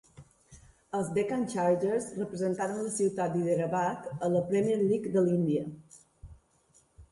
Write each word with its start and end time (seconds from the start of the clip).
Els 0.99 1.11
Deccan 1.17 1.43
Chargers 1.51 2.07
representaren 2.21 2.81
la 2.87 2.95
ciutat 2.97 3.37
d'Hyderabad 3.37 4.09
a 4.29 4.33
la 4.39 4.43
Premier 4.51 4.81
League 4.83 5.15
de 5.19 5.27
la 5.29 5.37
Índia. 5.39 5.65